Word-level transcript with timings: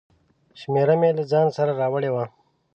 شمېره 0.59 0.95
مې 0.99 1.09
له 1.17 1.23
ځانه 1.31 1.51
سره 1.57 1.71
راوړې 1.81 2.09
وه. 2.13 2.23